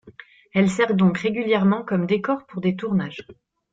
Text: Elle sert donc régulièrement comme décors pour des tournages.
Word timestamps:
Elle 0.55 0.67
sert 0.67 0.95
donc 0.95 1.19
régulièrement 1.19 1.83
comme 1.83 2.07
décors 2.07 2.47
pour 2.47 2.59
des 2.59 2.75
tournages. 2.75 3.23